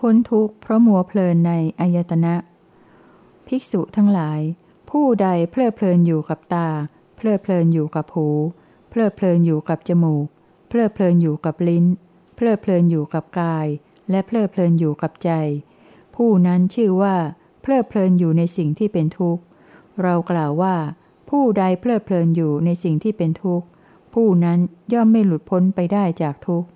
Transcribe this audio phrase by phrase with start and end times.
[0.00, 2.34] พ้นทุกข์เพราะมัวเพลินในอายตนะ
[3.46, 4.40] ภิกษุทั้งหลาย
[4.90, 6.68] ผู้ใดเพลิดเพลินอยู่กับตา
[7.16, 8.28] เพลิดเพลินอยู่กับหู
[8.90, 10.26] เพลิดเพลินอยู่กับจมูก
[10.68, 11.84] เพลิดเพลินอยู่กับลิ้น
[12.36, 13.66] เพลิดเพลินอยู่กับกาย
[14.10, 15.30] และเพลิดเพลินอยู่กับใจ
[16.16, 17.16] ผู้นั้นชื่อว่า
[17.62, 19.42] เพลิดเพลินอยู่ในสิ่งที่เป็นทุกข์
[20.02, 20.76] เรากล่าวว่า
[21.30, 23.66] ผู้ใดเพลิดเพลินอยู่ในสิ่งที่เป็นทุกข์
[24.14, 24.58] ผู้นั้น
[24.92, 26.68] ย่อมไม่หลุดพ้นไปได้จากทุกข์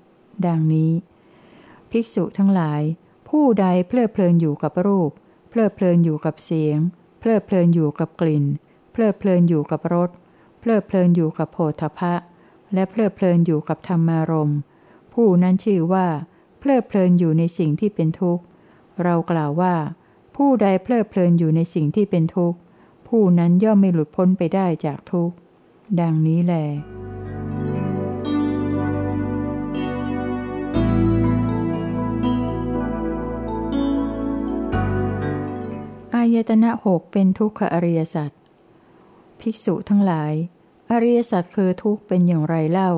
[0.47, 0.91] ดังนี้
[1.91, 2.83] ภิกษุทั้งหลาย
[3.37, 5.11] ผู้ใดเพลิดเพลินอยู่กับรูป
[5.51, 6.79] เพลิดเพลินอยู่กับเสียง
[7.21, 8.45] เพลิดเพลินอยู่กับกลิ่น
[8.93, 10.11] เพลิดเพลินอยู่กับรส
[10.61, 12.15] เพลิดเพลินอยู่กับโผฏฐะ
[12.75, 14.59] และเพลิดเพลินอยู่กับธรรมารมณ์
[15.13, 16.07] ผู้นั้นชื่อว่า
[16.59, 18.45] เพลิดเพลินอยู่ในสิ่งที่เป็นทุกข์
[19.03, 19.75] เรากล่าวว่า
[20.37, 22.59] ผู้ใดเพลิดเพลินอยู่ในสิ่งที่เป็นทุกข์
[23.09, 25.35] ผู้นั้นย่อมไม่หลุดพ้นไปได้จากทุกข์
[26.01, 38.31] ดังนี้แหละายตนะหกเป็นทุกขอริยสัจ
[39.41, 40.33] ภิกษุทั้งหลาย
[40.91, 42.91] อริยสัจคือทุกข์เป็นอย่างไรเล่า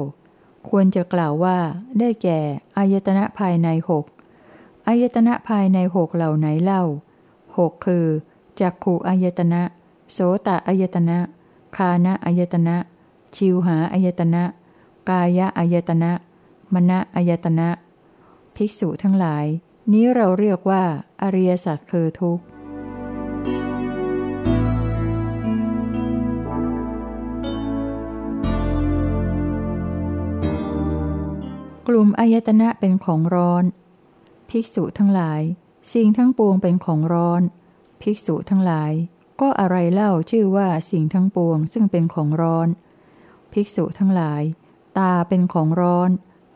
[0.68, 1.58] ควรจะกล่าวว่า
[1.98, 2.40] ได้แก่
[2.76, 4.04] อายตนะภายในหก
[4.86, 6.82] อายตนะภายในหกเหล่าไหนเล่า
[7.56, 8.06] หกคือ
[8.60, 9.62] จักขูอายตนะ
[10.12, 11.18] โสตอายตนะ
[11.76, 12.76] คานะอายตนะ
[13.36, 14.44] ชิวหาอายตนะ
[15.08, 16.12] กายะอายตนะ
[16.72, 17.68] มณะอายตนะ
[18.54, 19.46] ภิกษุทั้งหลาย
[19.92, 20.82] นี้เราเรียกว่า
[21.22, 22.44] อริยสัจคือทุกข์
[31.88, 33.64] กลุ่มอายตนะเป็นของร้อน
[34.48, 35.40] ภิกษุทั้งหลาย
[35.92, 37.42] สิ่งทั้งปวงเป็นของร้อน
[38.02, 38.92] ภิกษุทั้งหลาย
[39.40, 42.68] ก็อะไรเล่าชื่อว่าสิ่งทั้งปวงซึ่งเป็นของร้อน
[43.52, 44.42] ภิกษุทั้งหลาย
[44.98, 46.10] ตาเป็นของร้อน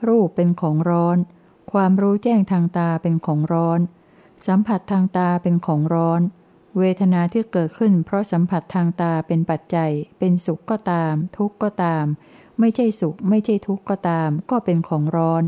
[0.08, 1.18] รูปเป็นของร้อน
[1.72, 3.80] ความรู้แจ้งทางตาเป็นของร้อน
[4.46, 6.20] สัมผัสทางตาเป็นของร้อน
[6.78, 12.04] เวทนาที่เกิดขึ้น เพราะสัมผัสทางตาเป็นปัจจัย เป็นสุขก็ตาม ทุกข์ก็ตาม
[12.60, 15.42] ไม่ใช่สุข ไม่ใช่ทุกข์ก็ตาม ก็เป็นของร้อน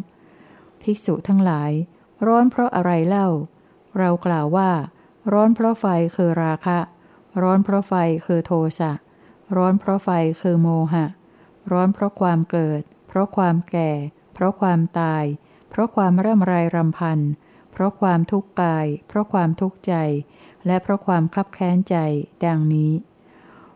[0.82, 1.72] ภิกษุทั้งหลาย
[2.26, 3.28] ร้อนเพราะอะไรเล่า
[3.98, 4.70] เรากล่าวว่า
[5.32, 6.78] ร้อนเพราะไฟคือราคะ
[7.42, 7.94] ร้อนเพราะไฟ
[8.26, 8.92] คือโทสะ
[9.56, 10.08] ร้อนเพราะไฟ
[10.40, 11.06] คือโมหะ
[11.72, 13.92] ร้อนเพราะความเกิด เพราะความแก่
[14.34, 15.24] เพราะความตาย
[15.70, 17.18] เพราะความร่ำไรรำพัน
[17.72, 19.94] เพราะความทุกข์กาย เพราะความทุกข์ใจ
[20.66, 21.96] และเพราะความคับแค้นใจ
[22.46, 22.92] ดังนี้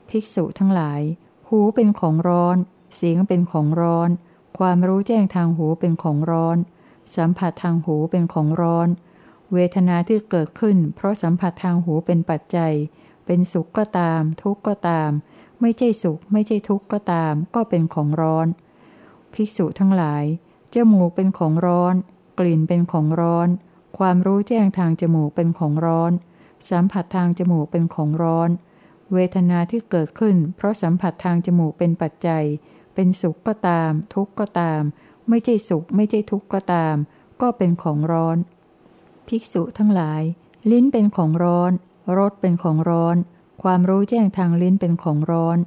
[0.09, 1.01] ภิกษุทั้งหลาย
[1.49, 2.57] หูเป็นของร้อน
[2.95, 4.11] เสียงเป็นของร้อน
[4.59, 6.57] ความรู้แจ้งทางหูเป็นของร้อน
[7.17, 8.89] สัมผัสทางหูเป็นของร้อน
[9.53, 12.73] เวทนาที่เกิดขึ้น เพราะสัมผัสทางหูเป็นปัจจัย
[13.27, 15.11] เป็นสุขก็ตาม ทุกข์ก็ตาม
[15.61, 18.47] ไม่ใช่สุข ไม่ใช่ทุกข์ก็ตาม ก็เป็นของร้อน
[19.35, 20.25] ภิกษุทั้งหลาย
[20.75, 21.95] จมูกเป็นของร้อน
[22.39, 23.49] กลิ่นเป็นของร้อน
[23.99, 26.13] ความรู้แจ้งทางจมูกเป็นของร้อน
[26.71, 28.51] สัมผัสทางจมูกเป็นของร้อน
[29.13, 32.45] เวทนาที่เกิดขึ้น เพราะสัมผัสทางจมูกเป็นปัจจัย
[32.95, 34.83] เป็นสุขก็ตาม ทุกข์ก็ตาม
[35.29, 36.97] ไม่ใช่สุข ไม่ใช่ทุกข์ก็ตาม
[37.41, 38.37] ก็เป็นของร้อน
[39.29, 40.23] ภิกษุทั้งหลาย
[40.71, 41.73] ลิ้นเป็นของร้อน
[42.19, 43.17] รสเป็นของร้อน
[43.63, 45.59] ความรู้แจ้งทางลิ้นเป็นของร้อน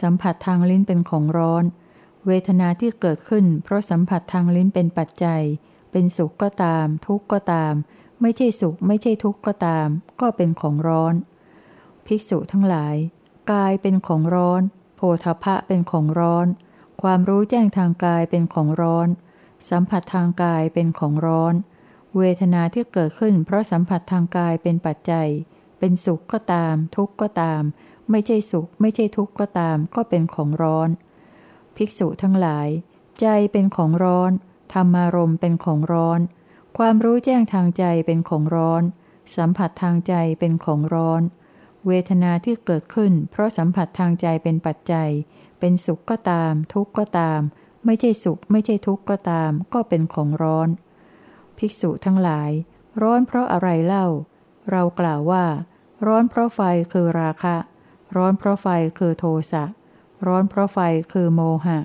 [0.00, 1.64] สัมผัสทางลิ้นเป็นของร้อน
[2.26, 5.42] เวทนาที่เกิดขึ้น เพราะสัมผัสทางลิ้นเป็นปัจจัย
[5.90, 7.74] เป็นสุขก็ตาม ทุกข์ก็ตาม
[8.20, 9.88] ไม่ใช่สุข ไม่ใช่ทุกข์ก็ตาม
[10.20, 11.14] ก็เป็นของร้อน
[12.06, 12.96] ภิกษุทั้งหลาย
[13.52, 14.62] กายเป็นของร้อน
[14.96, 16.46] โพธพะเป็นของร้อน
[17.02, 19.08] ความรู้แจ้งทางกายเป็นของร้อน
[19.70, 21.54] สัมผัสทางกายเป็นของร้อน
[22.16, 25.28] เวทนาที่เกิดขึ้น เพราะสัมผัสทางกายเป็นปัจจัย
[25.78, 27.62] เป็นสุขก็ตาม ทุกข์ก็ตาม
[28.10, 30.88] ไม่ใช่สุข ไม่ใช่ทุกข์ก็ตาม ก็เป็นของร้อน
[31.76, 32.68] ภิกษุทั้งหลาย
[33.20, 34.30] ใจเป็นของร้อน
[34.72, 36.20] ธรรมารมเป็นของร้อน
[36.78, 38.82] ความรู้แจ้งทางใจเป็นของร้อน
[39.36, 41.22] สัมผัสทางใจเป็นของร้อน
[41.86, 45.10] เวทนาที่เกิดขึ้น เพราะสัมผัสทางใจเป็นปัจจัย
[45.60, 47.40] เป็นสุขก็ตาม ทุกข์ก็ตาม
[47.84, 50.68] ไม่ใช่สุข ไม่ใช่ทุกข์ก็ตาม ก็เป็นของร้อน
[51.58, 52.50] ภิกษุทั้งหลาย
[53.02, 54.06] ร้อนเพราะอะไรเล่า
[54.70, 55.44] เรากล่าวว่า
[56.06, 56.60] ร้อนเพราะไฟ
[56.92, 57.56] คือราคะ
[58.16, 58.66] ร้อนเพราะไฟ
[58.98, 59.64] คือโทสะ
[60.26, 60.78] ร้อนเพราะไฟ
[61.12, 61.78] คือโมหะ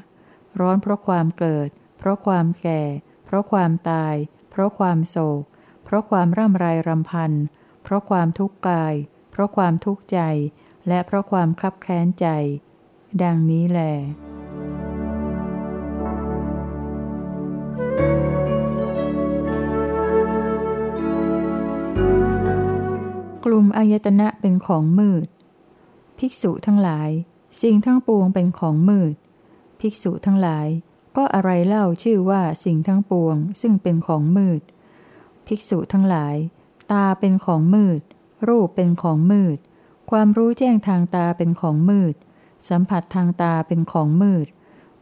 [0.60, 1.68] ร้อนเพราะความเกิด
[1.98, 2.82] เพราะความแก่
[3.26, 4.16] เพราะความตาย
[4.52, 5.44] เพราะความโศก
[5.84, 7.32] เพราะความร่ำไรรำพัน
[7.84, 8.94] เพราะความทุกข์กาย
[9.32, 10.20] เพราะความทุกข์ใจ
[10.88, 12.28] และเพราะความคับแค้นใจ
[13.24, 13.82] ดังนี้แหล
[23.46, 25.28] กลุ่มอายตนะเป็นของมืด
[26.20, 27.10] ภิกษุทั้งหลาย
[27.62, 29.14] สิ่งทั้งปวงเป็นของมืด
[29.80, 30.68] ภิกษุทั้งหลาย
[31.16, 34.62] ก็อะไรเล่าชื่อว่าสิ่งทั้งปวง ซึ่งเป็นของมืด
[35.48, 36.36] ภิกษุทั้งหลาย
[36.92, 38.02] ตาเป็นของมืด
[38.48, 39.58] รูปเป็นของมืด
[40.12, 42.16] ความรู้แจ้งทางตาเป็นของมืด
[42.70, 44.48] สัมผัสทางตาเป็นของมืด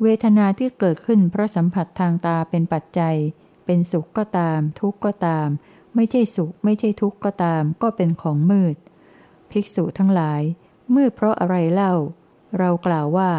[0.02, 3.16] เวทนาที่เกิดขึ้นเพราะสัมผัสทางตาเป็นปัจจัย
[3.66, 5.48] เป็นสุขก็ตาม ทุกข์ก็ตาม
[5.96, 8.76] ไม่ใช่สุข ไม่ใช่ทุกข์ก็ตาม ก็เป็นของมืด
[9.52, 10.42] ภิกษุทั้งหลาย
[10.96, 11.94] มืดเพราะอะไรเล่า
[12.58, 13.32] เรากล่าวว่า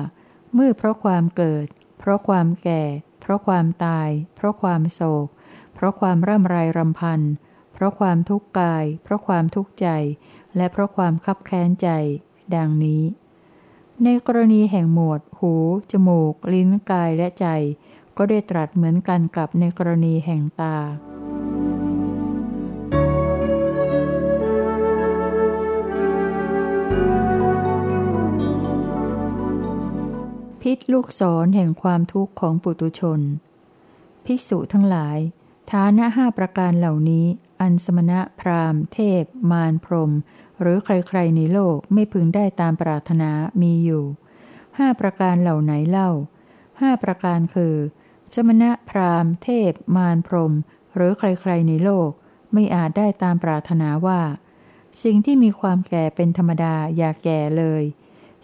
[0.58, 1.67] มืดเพราะความเกิด
[1.99, 2.82] เพราะความแก่
[3.20, 5.26] เพราะความตาย เพราะความโศก
[5.75, 7.20] เพราะความร่ำไรรำพัน
[7.72, 9.88] เพราะความทุกข์กาย เพราะความทุกข์ใจ
[10.56, 11.88] และเพราะความคับแค้นใจ
[12.56, 13.02] ดังนี้
[14.02, 15.52] ในกรณีแห่งหมวด หู
[15.91, 17.46] จมูก ลิ้น กาย และใจ
[18.17, 20.76] ก็ได้ตรัสเหมือนกันกับในกรณีแห่งตา
[30.61, 33.20] พิษลูกศรแห่งความทุกข์ของปุตุชน
[34.25, 35.19] ภิกษุทั้งหลาย
[35.73, 37.26] ฐานะห้าประการเหล่านี้
[37.61, 40.12] อันสมณะพราหมณ์ เทพ มารพรหม
[40.61, 43.31] หรือใครๆในโลกไม่พึงได้ตามปรารถนา
[43.62, 44.05] มีอยู่
[44.79, 46.11] ห้าประการเหล่าไหนเล่า
[46.81, 47.77] ห้าประการคือ
[48.35, 50.53] สมณะพราหมณ์ เทพ มารพรม
[50.95, 52.11] หรือใครๆในโลก
[52.53, 54.21] ไม่อาจได้ตามปรารถนาว่า
[55.03, 57.83] สิ่งที่มีความแก่เป็นธรรมดาอย่าแก่เลย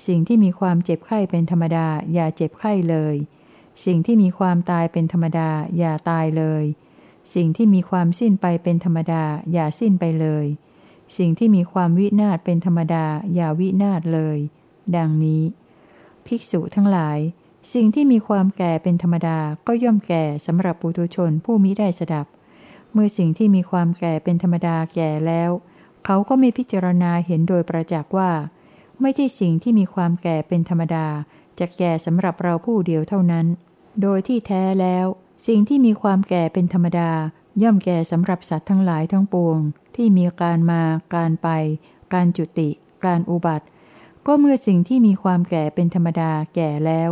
[0.07, 3.15] สิ่งที่มีความเจ็บไข้เป็นธรรมดาอย่าเจ็บไข้เลย
[3.85, 6.65] สิ่งที่มีความตายเป็นธรรมดาอย่าตายเลย
[7.35, 10.47] สิ่งที่มีความสิ้นไปเป็นธรรมดาอย่าสิ้นไปเลย
[11.17, 14.39] สิ่งที่มีความวินาศเป็นธรรมดา อย่าวินาศเลย
[14.97, 15.43] ดังนี้
[16.27, 17.19] ภิกษุทั้งหลาย
[17.75, 22.27] สิ่งที่มีความแก่เป็นธรรมดาก็ย่อมแก่สำหรับปุถุชนผู้มิได้สดับ
[22.93, 25.51] เมื่อสิ่งที่มีความแก่เป็นธรรมดาแก่แล้ว
[26.05, 28.31] เขาก็ไม่พิจารณาเห็นโดยประจักษ์ว่า
[29.01, 31.07] ไม่ใช่สิ่งที่มีความแก่เป็นธรรมดา
[31.59, 33.47] จะแก่สำหรับเราผู้เดียวเท่านั้น
[34.03, 35.07] โดยที่แท้แล้ว
[35.47, 37.11] สิ่งที่มีความแก่เป็นธรรมดา
[37.63, 39.59] ย่อมแก่สำหรับสัตว์ทั้งหลายทั้งปวง
[39.97, 40.83] ที่มีการมา
[41.15, 41.49] การไป
[42.15, 42.69] การจุติ
[43.05, 43.67] การอุบัติ
[44.27, 47.11] ก็เมื่อสิ่งที่มีความแก่เป็นธรรมดาแก่แล้ว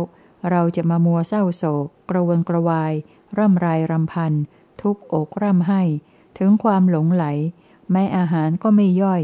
[0.49, 2.93] เราจะมามัวเศร้าโศก กระวนกระวาย
[3.37, 4.33] ร่ำไรรำพัน
[4.81, 5.83] ทุบอกร่ำให้
[6.37, 7.25] ถึงความหลงไหล
[7.91, 9.21] แม้อาหารก็ไม่ย่อย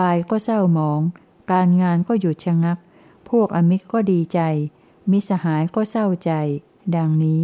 [0.00, 1.00] กายก็เศร้าหมอง
[1.52, 2.78] การงานก็หยุดชะงัก
[3.28, 4.40] พวกอมิตรก็ดีใจ
[5.10, 6.32] มิสหายก็เศร้าใจ
[6.96, 7.40] ดังนี้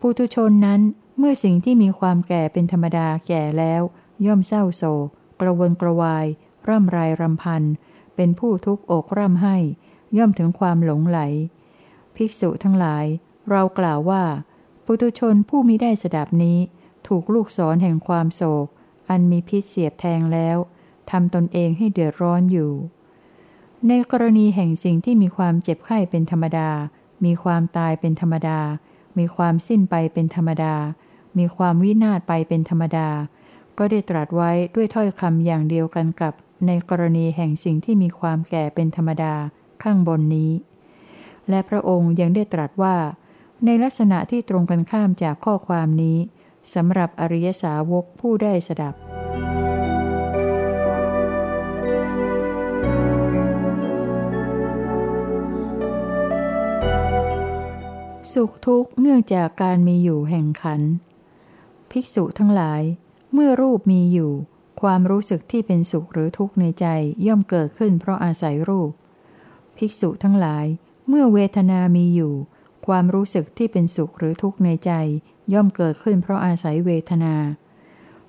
[0.00, 0.80] ปุถุชนนั้น
[1.18, 3.82] เมื่อสิ่งที่มีความแก่เป็นธรรมดาแก่แล้ว
[4.26, 5.08] ย่อมเศร้าโศก
[5.40, 6.26] กระวนกระวาย
[6.68, 7.62] ร่ำไรรำพัน
[8.16, 9.56] เป็นผู้ทุบอกร่ำให้
[10.18, 11.18] ย่อมถึงความหลงไหล
[12.16, 13.04] ภิกษุทั้งหลาย
[13.50, 14.24] เรากล่าวว่า
[14.84, 16.58] ปุถุชนผู้มิได้สดับนี้
[17.06, 18.66] ถูกลูกศรแห่งความโศก
[19.08, 20.56] อันมีพิษเสียบแทงแล้ว
[21.10, 22.72] ทำตนเองให้เดือดร้อนอยู่
[23.88, 26.70] ในกรณีแห่งสิ่งที่มีความเจ็บไข้เป็นธรรมดา
[27.24, 28.60] มีความตายเป็นธรรมดา
[29.18, 30.74] มีความสิ้นไปเป็นธรรมดา
[31.38, 33.08] มีความวินาศไปเป็นธรรมดา
[33.78, 36.32] ก็ได้ตรัสไว้ด้วยถ้อยคำอย่างเดียวกันกับ
[36.66, 39.34] ในกรณีแห่งสิ่งที่มีความแก่เป็นธรรมดา
[39.82, 40.52] ข้างบนนี้
[41.48, 42.96] และพระองค์ยังได้ตรัสว่า
[43.64, 46.18] ในลักษณะที่ตรงกันข้ามจากข้อความนี้
[46.74, 48.94] สำหรับอริยสาวกผู้ได้สดับ
[58.32, 60.90] สุขทุกข์เนื่องจากการมีอยู่แห่งขันธ์
[61.98, 62.82] ภิกษุทั้งหลาย
[63.34, 64.32] เมื่อรูปมีอยู่
[64.82, 66.86] ความรู้สึกที่เป็นสุขหรือทุกข์ในใจ
[67.26, 68.90] ย่อมเกิดขึ้นเพราะอาศัยรูป
[69.76, 70.66] ภิกษุทั้งหลาย
[71.08, 72.34] เมื่อเวทนามีอยู่
[72.86, 74.92] ความรู้สึกที่เป็นสุขหรือทุกข์ในใจ
[75.52, 77.34] ย่อมเกิดขึ้นเพราะอาศัยเวทนา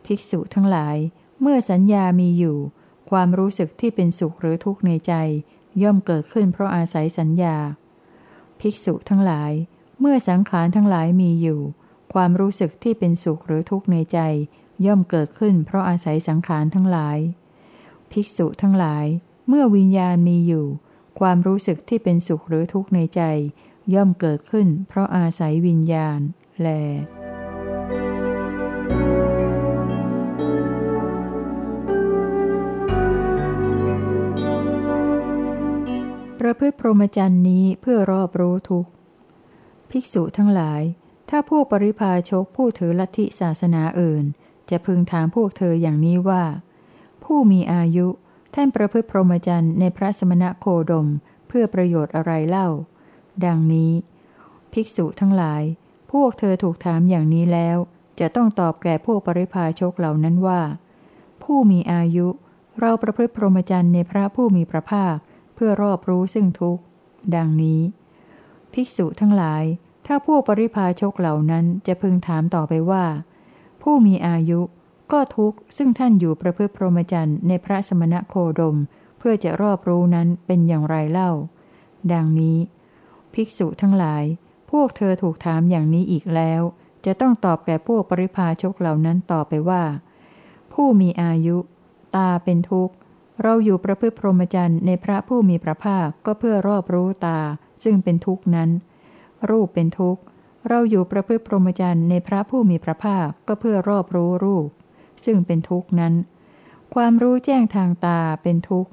[0.06, 0.98] ภิกษุทั้งหลาย
[1.42, 2.58] เมื่อสัญญามีอยู่
[3.10, 5.14] ความรู้สึกที่เป็นสุขหรือทุกข์ในใจ
[5.84, 7.58] ย่อมเกิดขึ้นเพราะอาศัยสัญญา
[8.60, 9.52] ภิกษุทั้งหลาย
[10.00, 11.62] เมื่อสังขารทั้งหลายมีอยู่
[12.20, 14.20] ความรู้สึกที่เป็นสุขหรือทุกข์ในใจ
[14.86, 17.18] ย่อมเกิดขึ้นเพราะอาศัยสังขารทั้งหลาย
[18.12, 19.06] ภิกษุทั้งหลาย
[19.48, 20.66] เมื่อวิญญาณมีอยู่
[21.20, 23.22] ความรู้สึกที่เป็นสุขหรือทุกข์ในใจ
[23.94, 26.20] ย่อมเกิดขึ้น เพราะอาศัยวิญญาณ
[26.62, 26.68] แล
[36.40, 38.90] ประพฤติพรหมจรรย์นี้เพื่อรอบรู้ทุกข์
[39.92, 40.84] ภิกษุทั้งหลาย
[41.30, 44.24] ถ้าพวกปริพาชกผู้ถือลัทธิศาสนาอื่น
[44.70, 46.44] จะพึงถามพวกเธออย่างนี้ว่า
[47.24, 48.08] ผู้มีอายุ
[48.56, 51.08] ท่านประพฤติพรหมจรรย์ในพระสมณะโคดม
[51.48, 52.68] เพื่อประโยชน์อะไรเล่า
[53.46, 53.92] ดังนี้
[54.74, 55.64] ภิกษุทั้งหลาย
[56.12, 57.78] พวกเธอถูกถามอย่างนี้แล้ว
[58.20, 60.62] จะต้องตอบแก่พวกปริพาชกเหล่านั้นว่า
[61.44, 62.28] ผู้มีอายุ
[62.80, 65.16] เราประพฤติพรหมจรรย์ในพระผู้มีพระภาค
[65.56, 66.84] เพื่อรอบรู้ซึ่งทุกข์
[67.36, 67.82] ดังนี้
[68.74, 69.64] ภิกษุทั้งหลาย
[70.08, 73.06] ถ้าพวกปริพาชกเหล่านั้นจะพึงถามต่อไปว่า
[73.82, 74.62] ผู้มีอายุ
[75.12, 78.78] ก็ทุกข์ซึ่งท่านอยู่ประพฤติพรหมจรรย์ในพระสมณโคดม
[79.18, 81.32] เพื่อจะรอบรู้นั้นเป็นอย่างไรเล่า
[82.14, 82.58] ดังนี้
[83.34, 84.24] ภิกษุทั้งหลาย
[84.72, 86.62] พวกเธอถูกถามอย่างนี้อีกแล้ว
[87.06, 89.84] จะต้องตอบแก่พวกปริพาชกเหล่านั้นต่อไปว่า
[90.74, 91.58] ผู้มีอายุ
[92.16, 92.94] ตาเป็นทุกข์
[93.44, 97.40] เราอยู่ประพฤติพรหมจรรย์ในพระผู้มีพระภาคก็เพื่อรอบรู้ตา
[97.84, 98.70] ซึ่งเป็นทุกข์นั้น
[99.50, 100.22] รูปเป็นทุกข์
[100.70, 104.68] เราอยู่ประพฤติพรหมจรรย์ในพระผู้มีพระภาคก็เพื่อรอบรู้รูป
[105.26, 106.14] ซึ่งเป็นทุกข์นั้น
[106.96, 108.92] ความรู้แจ้งทางตาเป็นทุกข์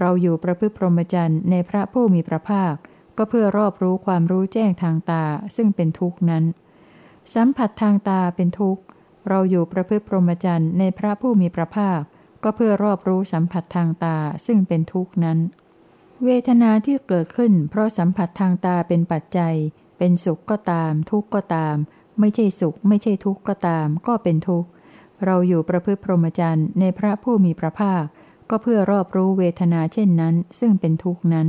[0.00, 2.74] เราอยู่ประพฤติพรหมจรรย์ในพระผู้มีพระภาค
[3.18, 5.24] ก็เพื่อรอบรู้ความรู้แจ้งทางตา
[5.56, 6.44] ซึ่งเป็นทุกข์นั้น
[7.34, 8.82] สัมผัสทางตาเป็นทุกข์
[9.28, 12.00] เราอยู่ประพฤติพรหมจรรย์ในพระผู้มีพระภาค
[12.44, 15.38] ก็เพื่อรอบรู้สัมผัสทางตาซึ่งเป็นทุกข์นั้น
[16.24, 19.54] เวทนาที่เกิดขึ้นเพราะสัมผัสทางตาเป็นปัจจัย
[19.98, 21.76] เป็นสุขก็ตาม ทุกข์ก็ตาม
[22.20, 24.68] ไม่ใช่สุข ไม่ใช่ทุกข์ก็ตาม ก็เป็นทุกข์
[25.24, 28.04] เราอยู่ประพฤติพรหมจรรย์ในพระผู้มีพระภาค
[28.50, 31.48] ก็เพื่อรอบรู้เวทนาเช่นนั้น ซึ่งเป็นทุกข์นั้น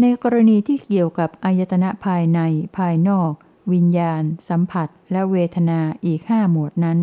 [0.00, 2.40] ในกรณีที่เกี่ยวกับอายตนะภายใน
[2.76, 3.32] ภายนอก
[3.72, 6.98] วิญญาณ สัมผัส และเวทนาอีกห้าหมวดนั้น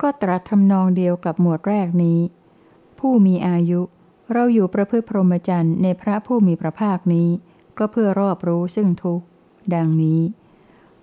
[0.00, 2.18] ก็ตรัสทำนองเดียวกับหมวดแรกนี้
[2.98, 3.80] ผู้มีอายุ
[4.32, 7.28] เราอยู่ประพฤติพรหมจรรย์ในพระผู้มีพระภาคนี้
[7.78, 9.24] ก็เพื่อรอบรู้ซึ่งทุกข์
[9.74, 10.20] ดังนี้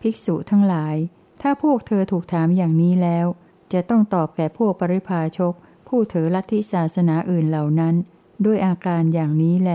[0.02, 0.96] ภิกษุทั้งหลาย
[1.42, 3.26] ถ้าพวกเธอถูกถามอย่างนี้แล้ว
[3.74, 5.54] จะต้องตอบแก่พวกปริพาชก
[5.88, 7.96] ผู้ถือลัทธิศาสนาอื่นเหล่านั้น
[8.46, 9.72] ด้วยอาการอย่างนี้แล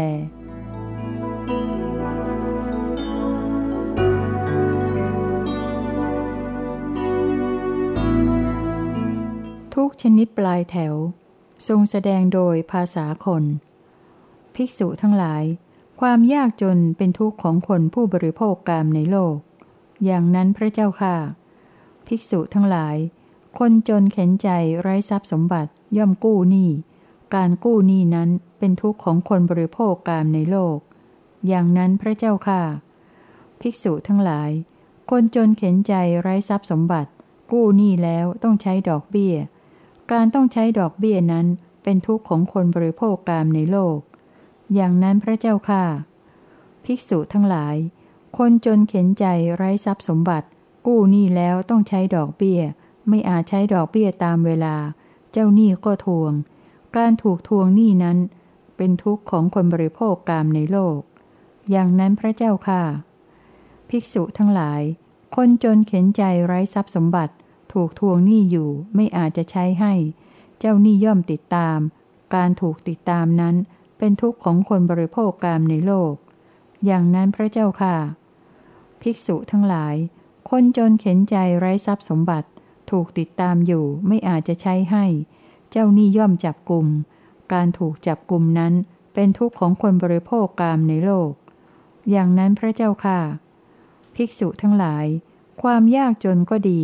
[9.74, 10.94] ทุกชนิดปลายแถว
[11.68, 13.44] ทรงแสดงโดยภาษาคน
[14.54, 15.44] ภิกษุทั้งหลาย
[16.00, 19.36] ความยากจนเป็นทุกข์ของคนผู้บริโภคกามในโลก
[20.04, 21.16] อย่างนั้นพระเจ้าค่ะ
[22.06, 22.96] ภิกษุทั้งหลาย
[23.58, 24.48] คนจนเข็นใจ
[24.80, 26.70] ไร้ทรัพย์สมบัติย่อมกู้หนี้
[27.34, 30.78] การกู้หนี้นั้นเป็นทุกข์ของคนบริโภคกามในโลก
[31.46, 32.62] อย่างนั้นพระเจ้าค่ะ
[33.60, 34.50] ภิกษุทั้งหลาย
[35.10, 37.10] คนจนเข็นใจไร้ทรัพย์สมบัติ
[37.52, 39.34] กู้หนี้แล้วต้องใช้ดอกเบี้ย
[40.12, 41.46] การต้องใช้ดอกเบี้ยนั้น
[41.82, 43.98] เป็นทุกข์ของคนบริโภคกามในโลก
[44.74, 45.84] อย่างนั้นพระเจ้าค่ะ
[46.84, 47.76] ภิกษุทั้งหลาย
[48.36, 49.24] คนจนเข็นใจ
[49.56, 50.46] ไร้ทรัพย์สมบัติ
[50.86, 52.60] กู้หนี้แล้วต้องใช้ดอกเบี้ย
[53.08, 54.76] ไม่อาจใช้ดอกเบี้ยตามเวลา
[55.32, 56.32] เจ้าหนี้ก็ทวง
[56.96, 58.18] การถูกทวงหนี้นั้น
[58.76, 60.98] เป็นทุกข์ของคนบริโภคกามในโลก
[61.70, 62.82] อย่างนั้นพระเจ้าค่ะ
[63.88, 64.82] ภิกษุทั้งหลาย
[65.36, 67.34] คนจนเข็นใจไร้ทรัพย์สมบัติ
[67.72, 69.92] ถูกทวงหนี้อยู่ไม่อาจจะใช้ให้
[70.58, 71.78] เจ้าหนี้ย่อมติดตาม
[72.34, 73.54] การถูกติดตามนั้น
[74.06, 76.14] เป็นทุกข์ของคนบริโภคกามในโลก
[76.86, 77.96] อย่างนั้นพระเจ้าค่ะ
[79.02, 79.94] ภิกษุทั้งหลาย
[80.50, 82.48] คนจนเข็นใจไร้ทรัพย์สมบัติ
[82.90, 85.04] ถูกติดตามอยู่ไม่อาจจะใช้ให้
[85.70, 86.86] เจ้านี่ย่อมจับกลุ่ม
[87.52, 88.72] การถูกจับกลุ่มนั้น
[89.14, 91.30] เป็นทุกข์ของคนบริโภคกามในโลก
[92.10, 93.20] อย่างนั้นพระเจ้าค่ะ
[94.14, 95.06] ภิกษุทั้งหลาย
[95.62, 96.82] ความยากจนก็ดี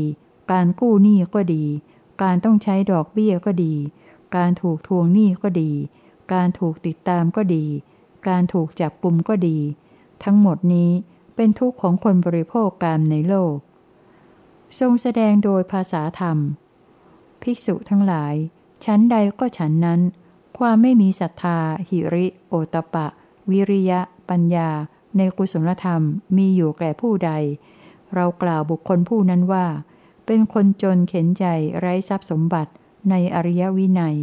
[0.52, 1.64] การกู้หนี้ก็ดี
[2.22, 3.74] การต้องใช้ดอกเบี้ยก็ดี
[4.36, 5.72] การถูกทวงหนี้ก็ดี
[6.32, 7.66] การถูกติดตามก็ดี
[8.28, 9.58] การถูกจับกลุ่มก็ดี
[10.24, 10.90] ทั้งหมดนี้
[11.36, 13.56] เป็นทุกข์ของคนบริโภคกามในโลก
[14.78, 16.38] ทรงแสดงโดยภาษาธรรม
[17.42, 18.34] ภิกษุทั้งหลาย
[18.84, 20.00] ชั้นใดก็ฉันนั้น
[20.58, 21.58] ความไม่มีศรัทธา
[21.88, 23.06] หิริ โอตปะ
[23.50, 24.70] วิริยะ ปัญญา
[25.16, 26.02] ในกุศลธรรม
[26.36, 27.32] มีอยู่แก่ผู้ใด
[28.14, 29.66] เรากล่าวบุคคลผู้นั้นว่า
[30.26, 31.44] เป็นคนจนเข็นใจ
[31.78, 32.72] ไร้ทรัพย์สมบัติ
[33.10, 34.18] ในอริยวินัย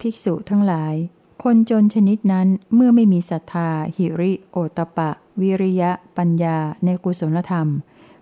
[0.00, 0.94] ภิกษุทั้งหลาย
[1.42, 5.10] คนจนชนิดนั้นเมื่อไม่มีศรัทธา หิริ โอตปะ
[5.40, 7.68] วิริยะ ปัญญา ในกุศลธรรม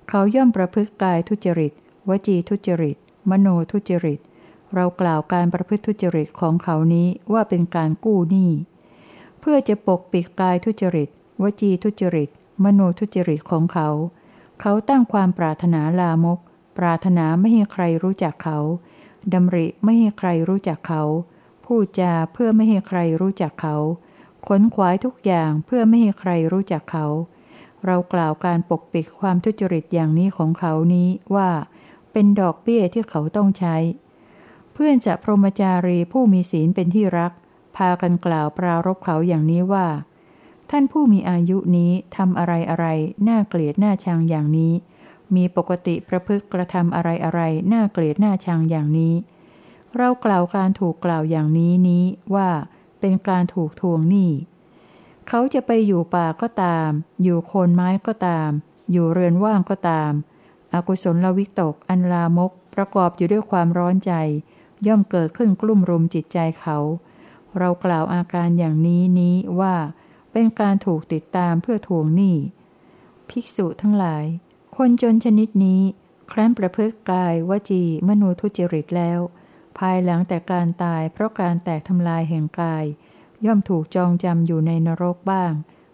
[0.08, 1.72] เขาย่อมประพฤติกายทุจริต
[2.08, 2.96] วจีทุจริต
[3.30, 4.20] มโนทุจริต
[4.74, 8.50] เรากล่าวการประพฤติทุจริตของเขานี้ว่าเป็นการกู้หนี้
[9.40, 11.08] เพื่อจะปกปิดกายทุจริต
[11.42, 12.28] วจีทุจริต
[12.64, 13.88] มโนทุจริตของเขา
[14.60, 16.38] เขาตั้งความปรารถนาลามก
[16.78, 18.58] ปรารถนาไม่ให้ใครรู้จักเขา
[19.32, 21.02] ดำริไม่ให้ใครรู้จักเขา
[21.74, 23.76] พูดจาเพื่อไม่ให้ใครรู้จักเขา
[24.46, 27.06] ขนขวายทุกอย่างเพื่อไม่ให้ใครรู้จักเขา
[27.86, 31.50] เรากล่าวการปกปิดความทุจริตอย่างนี้ของเขานี้ว่า
[32.12, 33.76] เป็นดอกเบี้ยที่เขาต้องใช้
[34.72, 37.32] เพื่อนจะพรหมจารีผู้มีศีลเป็นที่รัก
[37.76, 39.86] พากันกล่าวปรารบเขาอย่างนี้ว่า
[40.70, 42.86] ท่านผู้มีอายุนี้ทำอะไรอะไร
[43.28, 44.72] น่าเกลียดน่าชังอย่างนี้
[45.34, 47.40] มีปกติประพฤติกระทำอะไรอะไร
[47.72, 49.14] น่าเกลียดน่าชังอย่างนี้
[49.96, 52.48] เรากล่าวการถูกกล่าวอย่างนี้นี้ว่า
[53.00, 54.30] เป็นการถูกทวงหนี้
[55.28, 56.90] เขาจะไปอยู่ป่าก็ตาม
[57.22, 58.50] อยู่โคนไม้ก็ตาม
[58.92, 60.12] อยู่เรือนว่างก็ตาม
[60.74, 64.12] อกุศลวิตกอันลามกประกอบอยู่ด้วยความร้อนใจ
[64.86, 66.78] ย่อมเกิดขึ้นกลุ่มรุมจิตใจเขา
[67.58, 69.74] เรากล่าวอาการอย่างนี้นี้ว่า
[70.32, 72.36] เป็นการถูกติดตามเพื่อทวงหนี้
[73.28, 74.24] ภิกษุทั้งหลาย
[74.76, 75.80] คนจนชนิดนี้
[76.32, 79.20] ครั้นประพฤติกายวจีมโนทุจริตแล้ว
[79.78, 82.84] ภายหลังแต่การตายเพราะการแตกทำลายแห่งกาย
[83.44, 85.52] ย่อมถูกจองจำอยู่ในนรกบ้าง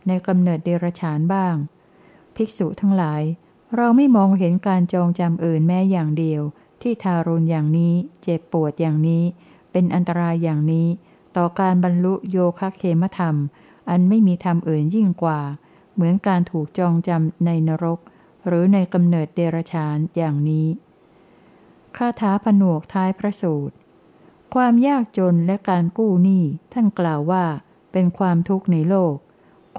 [0.09, 1.55] ในกำเนิดเดรัจฉานบ้าง
[2.35, 3.23] ภิกษุทั้งหลาย
[3.77, 6.43] เราไม่มองเห็นการจองจำอื่นแม้อย่างเดียว
[6.83, 9.25] ที่ทารุณอย่างนี้ เจ็บปวดอย่างนี้
[9.73, 10.89] เป็นอันตรายอย่างนี้
[11.37, 13.37] ต่อการบรรลุโยคะเคมธรรม
[13.91, 15.41] อันไม่มีธรรมอื่นยิ่งกว่า
[15.95, 17.99] เหมือนการถูกจองจำในนรก
[18.47, 20.67] หรือในกำเนิดเดรชานอย่างนี้
[21.99, 23.75] คาถาผนวกท้ายพระสูตร
[24.55, 27.45] ความยากจนและการกู้หนี้ท่านกล่าวว่า
[27.93, 29.15] เป็นความทุกข์ในโลก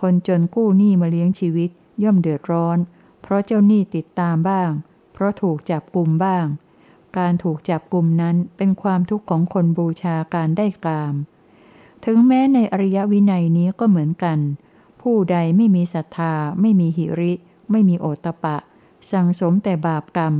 [0.01, 1.69] คนจนกู้หนี้มาเลี้ยงชีวิต
[2.03, 2.77] ย่อมเดือดร้อน
[3.21, 4.71] เพราะเจ้าหนี้ติดตามบ้าง
[5.13, 6.45] เพราะถูกจับกลุ่มบ้าง
[7.17, 11.15] การถูกจับกลุ่มนั้นเป็นความทุกข์ของคนบูชาการได้กาม
[12.05, 14.39] ถึงแม้ในอริยวินัยนี้ก็เหมือนกัน
[15.01, 17.33] ผู้ใดไม่มีศรัทธา ไม่มีหิริ
[17.71, 18.57] ไม่มีโอตปะ
[19.11, 20.33] สั่งสมแต่บาปกรรม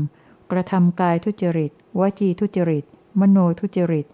[0.51, 2.83] กระทำกายทุจริต วจีทุจริต
[3.19, 4.05] มโนทุจริต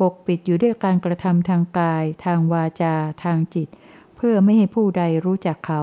[0.00, 3.68] ปกปิดอยู่ด้วยการกระทำทางกาย ทางวาจา ทางจิต
[4.16, 5.82] เพื่อไม่ให้ผู้ใดรู้จักเขา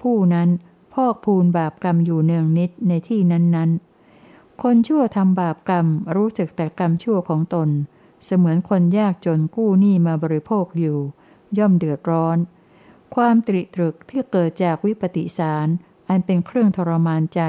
[0.00, 0.48] ผู้นั้น
[0.94, 7.68] พอกพูนบาปกรรมอยู่เนืองนิดในที่นั้นๆ คนชั่วทำบาปกรรมรู้สึกแต่กรรมชั่วของตน
[8.24, 10.98] เสมือนคนยากจนกู้หนี้มาบริโภคอยู่
[11.58, 12.38] ย่อมเดือดร้อน
[13.14, 15.68] ความตริตรึกที่เกิดจากวิปติสาร
[16.08, 17.40] อันเป็นเครื่องทรมานใจ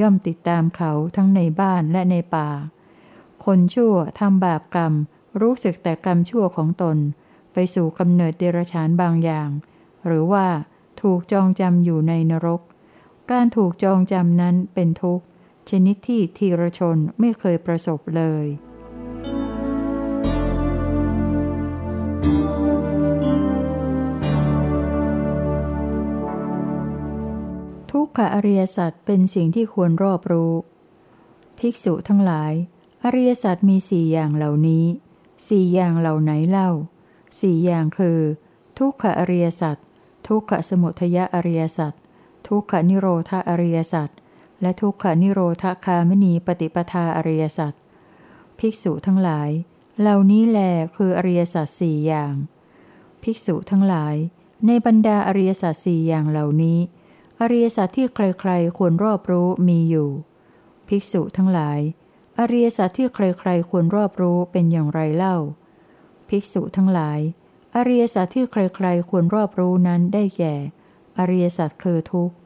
[0.00, 2.48] ย่อมติดตามเขาทั้งในบ้านและในป่า
[3.44, 4.92] คนชั่วทำบาปกรรม
[5.40, 6.96] รู้สึกแต่กรรมชั่วของตน
[7.52, 9.48] ไปสู่กำเนิดเดรัจฉานบางอย่าง
[10.06, 10.46] หรือว่า
[11.02, 12.62] ถูกจองจำอยู่ในนรก
[13.30, 15.24] การถูกจองจำนั้นเป็นทุกข์
[15.70, 18.46] ชนิดที่ทีรชนไม่เคยประสบเลย
[27.90, 30.54] ทุกขอริยสัจเป็นสิ่งที่ควรรอบรู้
[31.58, 32.52] ภิกษุทั้งหลาย
[33.04, 34.84] อริยสัจมีสี่อย่างเหล่านี้
[35.48, 36.70] สี่อย่างเหล่าไหนเล่า
[37.40, 38.18] สี่อย่างคือ
[38.78, 39.76] ทุกขอริยสัจ
[40.28, 41.92] ทุกขสมุทยอริยสัจ
[42.48, 44.10] ทุกขนิโรธาอริยสัจ
[44.62, 47.72] และทุกขนิโรธคามนีปฏิปทาอริยสัจ
[48.58, 49.50] ภิกษุทั้งหลาย
[50.00, 50.58] เหล่านี้แล
[50.96, 52.34] คืออริยสัจสี่อย่าง
[53.22, 54.14] ภิกษุทั้งหลาย
[54.66, 56.78] ในบรรดาอริยสัจสี่อย่างเหล่านี้
[57.40, 60.10] อริยสัจที่ใครๆควรรอบรู้มีอยู่
[60.88, 61.80] ภิกษุทั้งหลาย
[62.38, 65.36] อริยสัจที่ใครๆควรรอบรู้เป็นอย่างไรเล่า
[66.28, 67.18] ภิกษุทั้งหลาย
[67.76, 70.54] อริยสัจที่ใครๆควรรอบรู้นั้นได้แก่
[71.18, 72.36] อริยสัจคือทุกข์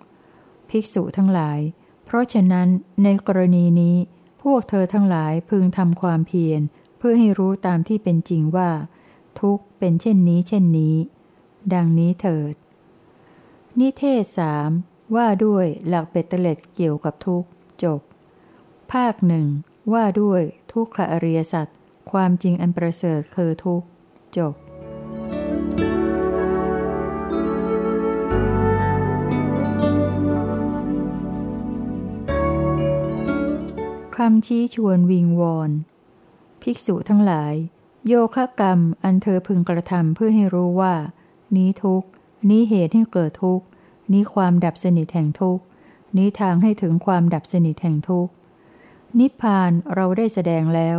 [0.68, 1.59] ภิกษุทั้งหลาย
[2.05, 2.68] เพราะฉะนั้น
[3.02, 3.96] ในกรณีนี้
[4.42, 6.61] พวกเธอทั้งหลายพึงทำความเพียร
[6.98, 8.70] เพื่อให้รู้ตามที่เป็นจริงว่า
[9.40, 10.94] ทุกข์เป็นเช่นนี้เช่นนี้
[11.74, 12.55] ดังนี้เถิด
[13.81, 14.71] นิเทศสาม
[15.17, 17.49] ว่าด้วยหลักเบ็ดเตล็ดเกี่ยวกับทุกข์
[17.83, 18.01] จบ
[18.93, 19.47] ภาคหนึ่ง
[19.93, 21.67] ว่าด้วยทุกขอริยสัจ
[22.11, 23.85] ความจริงอันประเสริฐคือทุกข
[24.37, 24.55] จบ
[34.17, 35.71] คำชี้ชวนวิงวอน
[36.63, 37.55] ภิกษุทั้งหลาย
[38.07, 40.95] โยคะกรรมอันเธอพึงกระทำเพื่อให้รู้ว่า
[41.57, 42.07] นี้ทุกข
[42.48, 43.66] นี้เหตุให้เกิดทุกข์
[44.12, 45.64] นี้ความดับสนิทแห่งทุกข์
[46.16, 48.33] นี้ทางให้ถึงความดับสนิทแห่งทุกข์
[49.18, 50.98] นิพพานเราได้แสดงแล้ว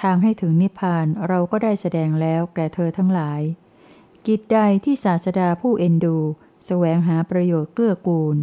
[0.00, 3.40] ทางให้ถึงนิพพานเราก็ได้แสดงแล้วแก่เธอทั้งหลาย
[4.26, 6.24] กิจใดที่ศาสดาผู้เอ็นดูส
[6.66, 8.36] แสวงหาประโยชน์เกื้อกูล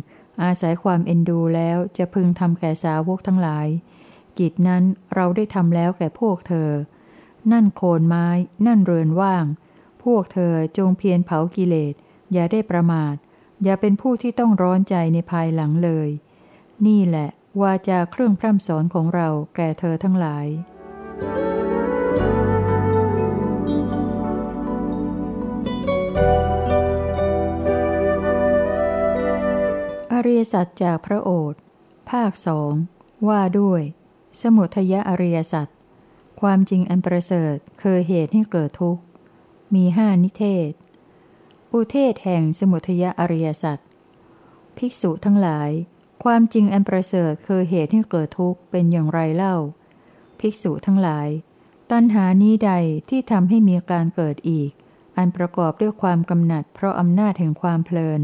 [0.44, 3.68] อาศัยความเอ็นดูแล้วจะพึงทำแก่สาวกทั้งหลาย
[4.40, 4.84] กิจนั้น
[5.16, 6.70] เราได้ทำแล้วแก่พวกเธอ
[7.52, 8.28] นั่นโคนไม้
[8.66, 9.46] นั่นเรือนว่าง
[10.04, 11.94] พวกเธอจงเพียรเผากิเลส
[12.34, 13.16] อย่าได้ประมาท
[13.64, 16.10] อย่าเป็นผู้ที่ต้องร้อนใจในภายหลังเลย
[16.88, 17.30] นี่แหละ
[17.62, 20.48] วาจาเครื่องพร่ำสอนของเราแก่เธอทั้งหลาย
[30.14, 31.60] อริยสัจจากพระโอษฐ์
[32.12, 32.74] ภาคสอง
[33.28, 33.82] ว่าด้วย
[34.42, 35.68] สมุทยอริยสัจ
[36.42, 39.04] ความจริงอันประเสริฐคือเหตุให้เกิดทุกข์
[39.76, 40.72] มีห้านิเทศ
[41.74, 43.80] อุเทศแห่งสมุทยอริยสัจ
[44.78, 45.70] ภิกษุทั้งหลาย
[46.24, 49.56] ความจริงอันประเสริฐคือเหตุให้เกิดทุกข์เป็นอย่างไรเล่า
[50.40, 51.28] ภิกษุทั้งหลาย
[51.92, 52.72] ตัณหานี้ใด
[53.10, 54.72] ที่ทำให้มีการเกิดอีก
[55.18, 58.22] อันประกอบด้วยความกำหนัด เพราะอำนาจแห่งความเพลิน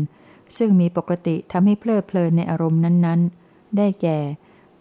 [0.57, 4.19] ซึ่งมีปกติทำให้เพลิดเพลินในอารมณ์นั้นๆ ได้แก่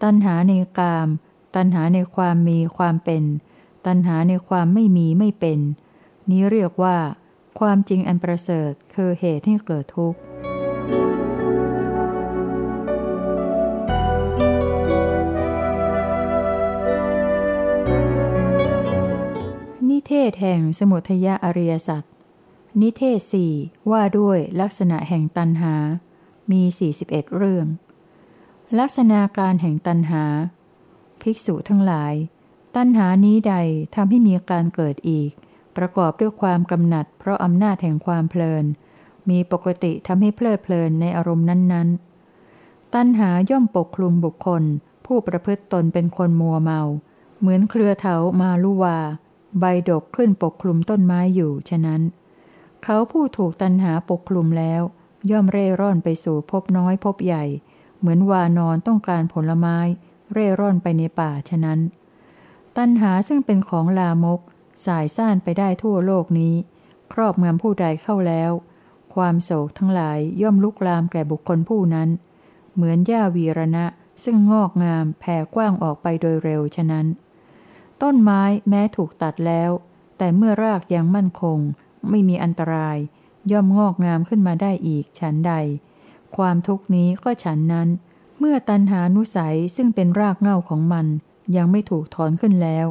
[0.02, 1.08] ตัณหาในกาม
[1.56, 3.24] ตัณหาในความมีความเป็น
[3.86, 5.58] ตัณหาในความไม่มีไม่เป็น
[6.30, 6.96] นี้เรียกว่า
[7.60, 10.18] ความจริงอันประเสริฐคือเหตุให้เกิดทุกข์
[19.88, 22.02] นิเทศแห่งสมุทยอริยสัจ
[22.80, 23.52] นิเทศสี่
[23.90, 25.74] ว่าด้วยลักษณะแห่งตันหา
[26.50, 26.62] มี
[26.98, 27.66] 41 เรื่อง
[28.78, 30.24] ลักษณะการแห่งตันหา
[31.22, 32.14] ภิกษุทั้งหลาย
[32.76, 33.54] ตันหานี้ใด
[33.94, 35.30] ทำให้มีการเกิดอีก
[35.76, 38.64] ประกอบด้วยความกำหนัด เพราะอำนาจแห่งความเพลิน
[39.30, 44.62] มีปกติทำให้เพลิดเพลินในอารมณ์นั้นๆ ตันหาย่อมปกคลุมบุคคล
[45.06, 46.80] ผู้ประพฤติตนเป็นคนมัวเมา
[47.40, 48.98] เหมือนเครือเถามาลุวา
[49.60, 52.02] ใบดกขึ้นปกคลุมต้นไม้อยู่ฉะนั้น
[52.84, 54.82] เขาผู้ถูกตันหาปกคลุมแล้ว
[55.30, 57.44] ย่อมเร่ร่อนไปสู่พบน้อยพบใหญ่
[57.98, 59.78] เหมือนวานอนต้องการผลไม้
[60.32, 61.78] เร่ร่อนไปในป่าฉะนั้น
[62.76, 64.40] ตันหาซึ่งเป็นของลามก
[64.84, 66.54] สายซ่านไปได้ทั่วโลกนี้
[67.12, 68.52] ครอบงำผู้ใดเข้าแล้ว
[69.14, 72.08] ความโศกทั้งหลายย่อมลุกลามแก่บุคคลผู้นั้น
[72.74, 73.86] เหมือนหญ้าวีรณะ
[74.24, 77.06] ซึ่งงอกงามแผ่กว้างออกไปโดยเร็วฉะนั้น
[78.02, 79.70] ต้นไม้แม้ถูกตัดแล้ว
[80.18, 81.58] แต่เมื่อรากยังมั่นคง
[82.08, 82.98] ไม่มีอันตราย
[83.52, 85.52] ย่อมงอกงามขึ้นมาได้อีกฉันใด
[86.36, 87.88] ความทุกนี้ก็ฉันนั้น
[88.38, 91.06] เมื่อตันหานุสัยซึ่งเป็นรากเง่าของมัน
[91.56, 92.86] ยังไม่ถูกถอนขึ้นแล้ว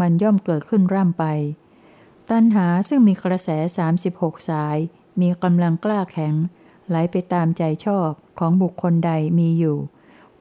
[0.00, 1.24] มันย่อมเกิดขึ้นร่ำไป
[2.30, 3.48] ตันหาซึ่งมีกระแส
[3.98, 4.76] 36 สาย
[5.20, 6.34] มีกำลังกล้าแข็ง
[6.88, 9.76] ไหลไปตามใจชอบของบุคคลใดมีอยู่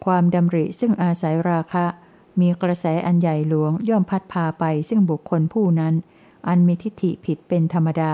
[0.06, 1.86] ความดำริซึ่งอาศัยราคะ
[2.40, 5.94] มีกระแสอันใหญ่หลวงย่อมพัดพาไปซึ่งบุคคลผู้นั้น
[6.48, 8.04] อันมีทิฏฐิผิดเป็นธรรมด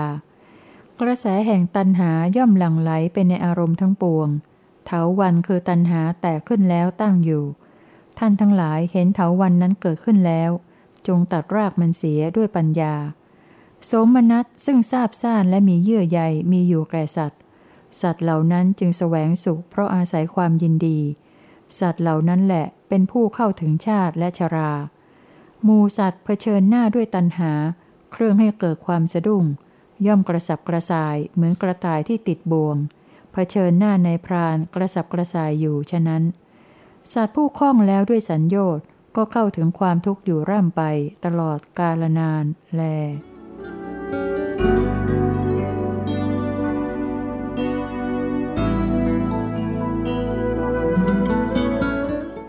[1.00, 4.28] กระแสแห่งตันหาย่อมหลั่งไหลไปในอารมณ์ทั้งปวง
[4.86, 7.44] เถาวันคือตันหาแตกขึ้นแล้วตั้งอยู่
[8.18, 10.50] ท่านทั้งหลายเห็นเถาวันนั้นเกิดขึ้นแล้ว
[11.08, 12.94] จงตัดรากมันเสียด้วยปัญญา
[13.84, 16.20] โสมนัสซึ่งทราบซ่านและมีเยื่อใย
[16.52, 17.40] มีอยู่แก่สัตว์
[18.00, 20.98] สัตว์เหล่านั้นจึงแสวงสุขเพราะอาศัยความยินดี
[21.80, 24.72] สัตว์เหล่านั้นแหละเป็นผู้เข้าถึงชาติและชรา
[25.66, 27.52] มูสัตว์เผชิญหน้าด้วยตันหา
[28.12, 29.44] เครื่องให้เกิดความสะดุ้ง
[30.06, 32.76] ย่อมกระสับกระส่ายเหมือนกระต่ายที่ติดบ่วง
[33.32, 36.22] เผชิญหน้าในพรานกระสับกระส่ายอยู่ฉะนั้น
[37.12, 38.84] สัตว์ผู้คล้องแล้วด้วยสัญญต์
[39.16, 40.82] ก็เข้าถึงความทุกข์อยู่ร่ำไป
[41.24, 42.44] ตลอดกาลนาน
[42.74, 42.82] แล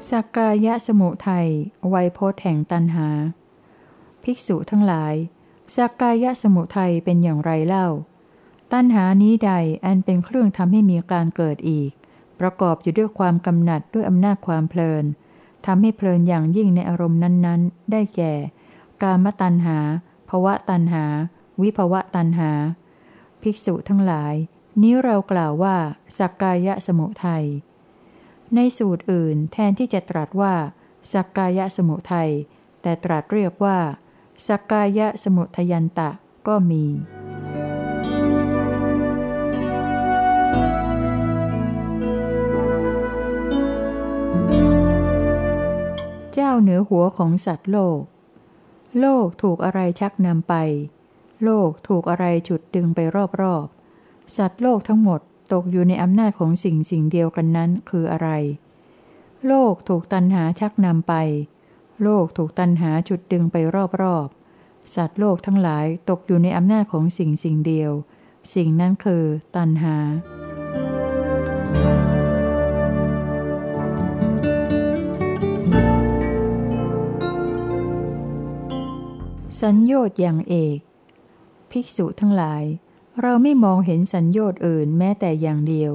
[0.10, 1.48] สักกายะสมุทัย
[1.90, 3.10] ไวยพจน์แห่งตันหา
[4.24, 5.16] ภิกษุทั้งหลาย
[5.76, 7.88] สักกายสมุทัยเป็นอย่างไรเล่า
[8.74, 9.52] ตัณหานี้ใด
[9.86, 11.92] อันเป็นเครื่องทำให้มีการเกิดอีก
[12.40, 15.06] ประกอบอยู่ด้วยความกำหนัดด้วยอำนาจความเพลิน
[15.66, 18.34] ทำให้เพลินอย่างยิ่งในอารมณ์นั้นๆ ได้แก่
[19.02, 19.78] กามตัณหา
[20.30, 21.06] ภวะตัณหา
[21.62, 22.52] วิภวะตัณหา
[23.42, 24.34] ภิกษุทั้งหลาย
[24.82, 25.76] นี้เรากล่าวว่า
[26.18, 27.46] สักกายะสมุทัย
[28.56, 30.54] ในสูตรอื่นแทนที่จะตรัสว่า
[31.14, 32.32] สักกายะสมุทัย
[32.82, 33.78] แต่ตรัสเรียกว่า
[34.48, 36.10] สักกายะสมุทยันตะ
[36.48, 36.84] ก็มี
[46.54, 48.02] เจ้าเหนือหัวของสัตว์โลก
[49.00, 50.54] โลกถูกอะไรชักนำไป
[51.44, 53.00] โลกถูกอะไรฉุดดึงไป
[53.42, 55.20] รอบๆ สัตว์โลกทั้งหมด
[55.54, 58.30] ตกอยู่ในอำนาจของสิ่งสิ่งเดียวกันนั้นคืออะไร
[59.48, 61.14] โลกถูกตันหาชักนำไป
[62.04, 63.56] โลกถูกตันหาจุดดึงไป
[64.02, 67.92] รอบๆ สัตว์โลกทั้งหลายตกอยู่ในอำนาจของสิ่งสิ่งเดียว
[68.56, 69.24] สิ่งนั้นคือ
[69.56, 69.98] ตันหา
[79.68, 80.80] สัญญอดอย่างเอก
[81.72, 82.64] ภิกษุทั้งหลาย
[83.22, 85.92] เราไม่มองเห็นสัญญอดอื่นแม้แต่อย่างเดียว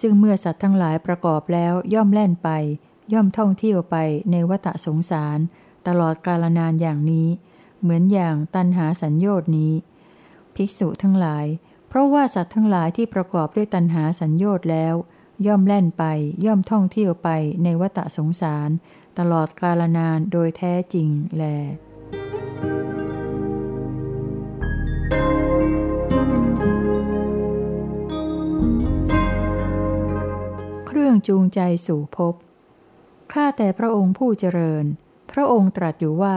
[0.00, 2.50] ซึ่งเมื่อสัตว์ทั้งหลายประกอบแล้วย่อมแล่นไป
[3.12, 3.96] ย่อมท่องเที่ยวไป
[4.30, 5.38] ในวัฏสงสาร
[5.86, 7.28] ตลอดกาลนานอย่างนี้
[7.80, 9.72] เหมือนอย่างตันหาสัญญอดนี้
[10.54, 11.46] ภิกษุทั้งหลาย
[11.88, 14.94] เพราะว่าสัตว์ทั้งหลายที่ประกอบด้วยตันหาสัญญอดแล้ว
[15.46, 16.04] ย่อมแล่นไป
[16.44, 17.28] ย่อมท่องเที่ยวไป
[17.64, 18.70] ในวัฏสงสาร
[19.18, 21.44] ตลอดกาลนานโดยแท้จริงแล
[31.26, 32.34] จูงใจสู่ภพ
[33.32, 34.84] ข้าแต่พระองค์ผู้เจริญ
[35.32, 36.36] พระองค์ตรัสอยู่ว่า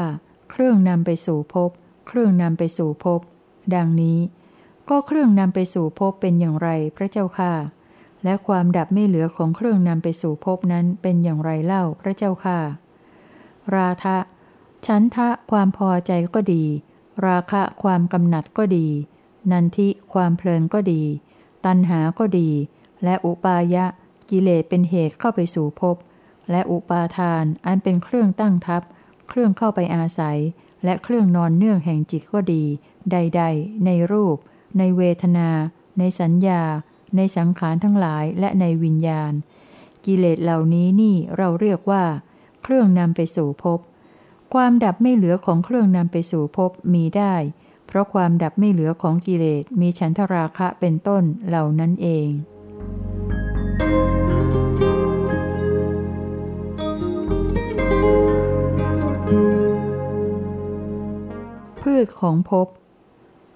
[0.51, 1.69] เครื่องนำไปสู่ภพ
[2.07, 3.19] เครื่องนำไปสู่ภพ
[3.75, 4.19] ดังนี้
[4.89, 7.53] ก็เครื่องนำไปสู่ภพเป็นอย่างไรพระเจ้าค่ะ
[8.23, 12.59] และความดับไม่เหลือของเครื่องนำไปสู่ภพนั้นเป็นอย่างไรเล่าพระเจ้าค่ะ
[13.75, 14.17] ราทะ
[14.85, 16.63] ฉันทะความพอใจก็ดี
[17.27, 18.87] ราคะความกำหนัดก็ดี
[19.51, 21.01] นันทิความเพลินก็ดี
[21.65, 22.49] ตัณหาก็ดี
[23.03, 23.85] และอุปายะ
[24.31, 25.95] กิเลสเป็นเหตุเข้าไปสู่ภพ
[26.51, 28.81] และอุปาทานอันเป็นเครื่องตั้งทับ
[29.29, 30.37] เครื่องเข้าไปอาศัย
[30.83, 32.63] และเครื่องนอนเนื่องแห่งจิตก็ดี
[33.11, 34.37] ใด ๆ ในรูป
[34.77, 35.49] ในเวทนา
[35.99, 36.61] ในสัญญา
[37.15, 39.33] ในสังขารทั้งหลายและในวิญญาณ
[40.05, 42.03] กิเลสเหล่านี้นี่เราเรียกว่า
[42.63, 43.79] เครื่องนำไปสู่ภพ
[44.53, 47.35] ความดับไม่เหลือของเครื่องนำไปสู่ภพมีได้
[47.87, 52.29] เพราะความดับไม่เหลือของกิเลสมีฉันทราคะเป็นต้นเหล่านั้นเอง
[62.05, 62.67] ชของภพ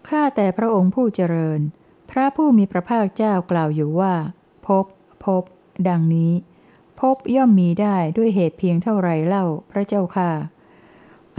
[0.10, 1.60] ข้าแต่พระองค์ผู้เจริญ
[2.12, 4.14] พระผู้มีพระภาคเจ้ากล่าวอยู่ว่า
[4.68, 4.86] ภพ
[5.26, 5.44] ภพ
[5.90, 6.32] ดังนี้
[7.00, 10.32] ภพย่อมมีได้ด้วยเหตุเพียงเท่าไรเล่าพระเจ้าค่ะ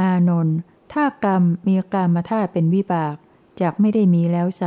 [0.00, 0.56] อานนท์
[0.92, 3.16] ถ้ากรรมมีกรรมธาตุเป็นวิบาก
[3.60, 4.62] จากไม่ได้มีแล้วไซ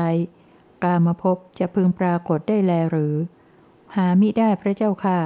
[0.84, 3.15] กามภพจะพึงปรากฏได้แลหรือ
[3.95, 5.19] หามิได้พระเจ้าค่ะ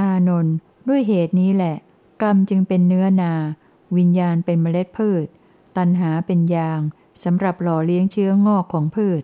[0.00, 0.54] อานนท์
[0.88, 1.76] ด้วยเหตุนี้แหละ
[2.22, 3.32] กรรมจึงเป็นเนื้อนา
[3.96, 5.26] วิญญาณเป็นเมล็ดพืช
[5.78, 6.80] ตันหาเป็นยาง
[7.24, 9.22] สำหรับหล่อเลี้ยงเชื้องอกของพืช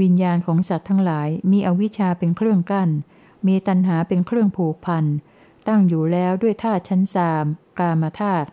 [0.00, 2.90] วิญญาณของสัตว์ทั้งหลายมีอวิชชาเป็นเครื่องกั้น
[3.46, 5.04] มีตันหาเป็นเครื่องผูกพัน
[5.68, 7.44] ตั้งอยู่แล้วด้วยธาตุชั้นสาม
[7.78, 8.48] กามธาตุ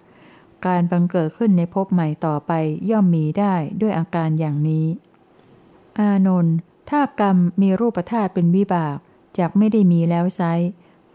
[0.65, 2.51] การบังเกิดขึ้นในภพใหม่ต่อไป
[2.89, 4.87] ย่อมมีได้ด้วยอาการอย่างนี้
[5.99, 6.55] อานนท์
[6.89, 8.97] ถ้ากรรมมีรูปธาตุเป็นวิบาก
[9.37, 10.41] จากไม่ได้มีแล้วไซ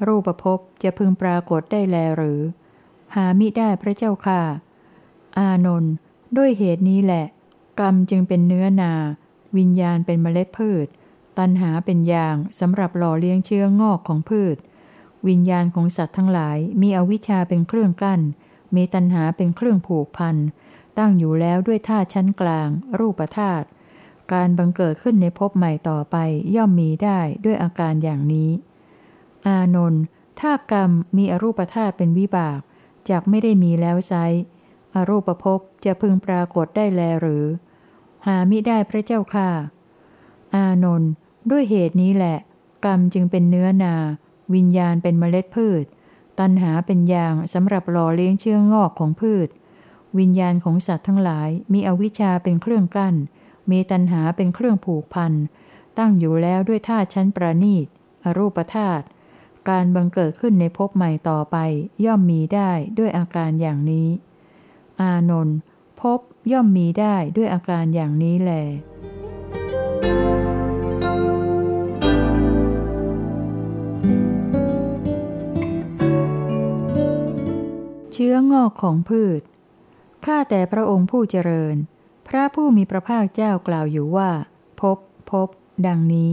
[0.07, 2.41] รูปภพจะพึงปรากฏได้แลหรือ
[3.15, 4.43] หามิได้พระเจ้าค่ะ
[5.39, 5.93] อานนท์
[6.37, 7.27] ด้วยเหตุนี้แหละ
[7.81, 8.93] กรรมจึงเป็นเนื้อนา
[9.57, 10.87] วิญญาณเป็นเมล็ดพืช
[11.39, 14.57] ตันหาเป็นยางสำหรับหล่อเลี้ยงเชื้องอกของพืช
[15.29, 18.21] วิญญาณของสัตว์ทั้งหลาย มีอวิชชาเป็นเครื่องกั้น
[18.75, 20.37] มีตันหาเป็นเครื่องผูกพัน
[20.99, 23.67] ตั้งอยู่แล้วด้วยธาตุชั้นกลาง รูปธาตุ
[24.33, 26.17] การบังเกิดขึ้นในภพใหม่ต่อไป
[26.57, 28.51] ย่อมมีได้ด้วยอาการอย่างนี้
[29.47, 30.03] อานนท์
[30.41, 32.61] ถ้ากรรมมีอรูปธาตุเป็นวิบาก
[33.09, 34.15] จากไม่ได้มีแล้วไซ
[34.99, 37.45] อรูปภพจะพึงปรากฏได้แลหรือ
[38.27, 39.51] หามิได้พระเจ้าค่ะ
[40.55, 41.11] อานนท์
[41.51, 42.39] ด้วยเหตุนี้แหละ
[42.85, 43.95] กรรมจึงเป็นเนื้อนา
[44.55, 45.85] วิญญาณเป็นเมล็ดพืช
[46.39, 49.49] ตันหาเป็นยางสำหรับหล่อเลี้ยงเชื้องอกของพืช
[50.19, 53.15] วิญญาณของสัตว์ทั้งหลาย มีอวิชชาเป็นเครื่องกั้น
[53.71, 55.33] มีตันหาเป็นเครื่องผูกพัน
[55.99, 57.87] ตั้งอยู่แล้วด้วยธาตุชั้นประณีต
[58.25, 59.05] อรูปธาตุ
[59.69, 61.57] การบังเกิดขึ้นในภพใหม่ต่อไป
[62.05, 64.09] ย่อมมีได้ด้วยอาการอย่างนี้
[65.01, 65.59] อานนท์
[66.01, 66.21] พบ
[66.53, 68.53] ย่อมมีได้ด้วยอาการอย่างนี้แล
[78.13, 79.43] เชื้องอกของพืช
[80.27, 81.77] ข้าแต่พระองค์ผู้เจริญ
[82.29, 84.31] พระผู้มีพระภาคเจ้ากล่าวอยู่ว่า
[84.81, 84.99] พบ
[85.31, 85.49] พบ
[85.87, 86.31] ดังนี้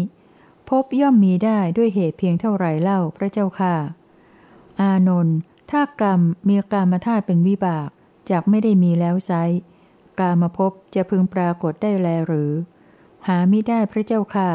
[0.70, 3.76] พบย่อมมีได้ด้วยเหตุเพียงเท่าไรเล่าพระเจ้าค่ะ
[4.82, 5.38] อานนท์
[5.72, 7.90] ถ้ากรรมมีกรรมธาตุเป็นวิบาก
[8.30, 9.32] จากไม่ได้มีแล้วไซ
[10.20, 12.52] กามาพบจะพึงปรากฏได้แลหรือ
[13.28, 14.52] หาไม่ได้พระเจ้าค่ะ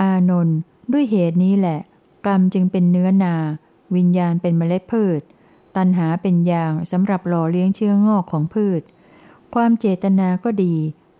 [0.00, 0.58] อานนท์
[0.92, 1.80] ด้วยเหตุนี้แหละ
[2.26, 3.34] กรรมจึงเป็นเนื้อนา
[3.96, 5.20] วิญญาณเป็นเมล็ดพืช
[5.76, 8.82] ตันหาเป็นยางสำหรับหล่อเลี้ยงเชื้องอกของพืช
[9.54, 10.74] ความเจตนาก็ดี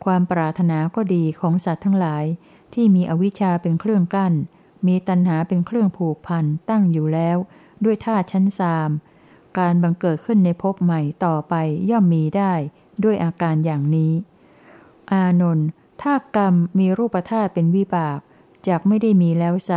[0.04, 2.24] ความปรารถนาก็ดีของสัตว์ทั้งหลาย
[2.74, 4.32] ที่มีอวิชชาเป็นเครื่องกั้น
[4.86, 7.36] มีตันหาเป็นเครื่องผูกพันตั้งอยู่แล้ว
[7.84, 8.90] ด้วยท่าชั้นสาม
[9.58, 11.54] การบังเกิดขึ้นในภพใหม่ต่อไป
[11.90, 12.52] ย่อมมีได้
[13.04, 14.12] ด้วยอาการอย่างนี้
[15.12, 15.66] อานนท์
[16.02, 18.18] ถ้ากรรมมีรูปธาตุเป็นวิบาก
[18.66, 19.70] จากไม่ได้มีแล้วไซ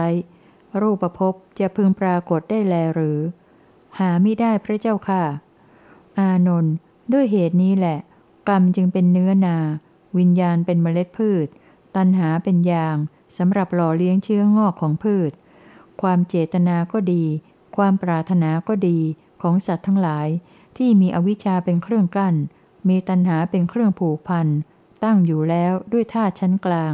[0.82, 3.20] รูปภพจะพึงปรากฏได้แลหรือ
[4.00, 5.24] หาไม่ได้พระเจ้าค่ะ
[6.20, 6.74] อานนท์
[7.14, 7.98] ด้วยเหตุนี้แหละ
[8.50, 9.58] กรรมจึงเป็นเนื้อนา
[10.18, 11.48] วิญญาณเป็นเมล็ดพืช
[11.96, 12.98] ตันหาเป็นยาง
[13.38, 15.32] สำหรับหล่อเลี้ยงเชื้องอกของพืช
[16.02, 17.24] ความเจตนาก็ดี
[17.76, 19.00] ความปรารถนาก็ดี
[19.42, 20.28] ของสัตว์ทั้งหลาย
[20.78, 22.36] ที่มีอวิชชาเป็นเครื่องกั้น
[22.88, 24.48] มีตัณหาเป็นเครื่องผูกพัน
[25.04, 26.94] ตั้งอยู่แล้วด้วยท่าชั้นกลาง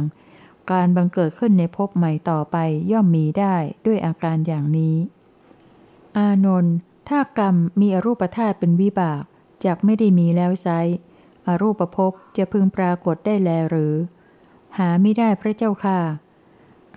[0.70, 2.56] การบังเกิดขึ้นในภพใหม่ต่อไป
[2.92, 4.96] ย่อมมีได้ด้วยอาการอย่างนี้
[6.16, 6.74] อานนท์
[7.08, 9.22] ถ้ากรรมมีอรูปธาตุเป็นวิบาก
[9.64, 10.68] จากไม่ได้มีแล้วไซ
[11.46, 13.94] อรูปภพจะพึงปรากฏได้แลหรือ
[14.78, 16.00] หาไม่ได้พระเจ้าค่ะ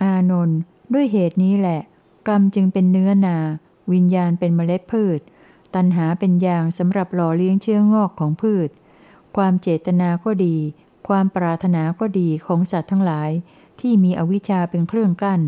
[0.02, 0.58] อานนท์
[0.94, 1.80] ด้วยเหตุนี้แหละ
[2.28, 3.36] กรรมจึงเป็นเนื้อนา
[3.92, 5.20] วิญญาณเป็นเมล็ดพืช
[5.74, 8.68] ตัณหาเป็นอย่างสำหรับหล่อเลี้ยงเชื้องอกของพืช
[9.36, 10.56] ความเจตนาก็ดี
[11.08, 13.30] ความปรารถนาก็ดีของสัตว์ทั้งหลาย
[13.80, 15.40] ที่มีอวิชชาเป็นเครื่องกั้น